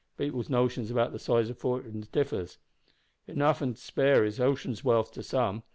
People's 0.17 0.49
notions 0.49 0.89
about 0.89 1.11
the 1.11 1.19
size 1.19 1.51
o' 1.51 1.53
fortins 1.53 2.09
differs. 2.11 2.57
Enough 3.27 3.61
an' 3.61 3.73
to 3.75 3.79
spare 3.79 4.25
is 4.25 4.39
ocean's 4.39 4.83
wealth 4.83 5.11
to 5.11 5.21
some. 5.21 5.61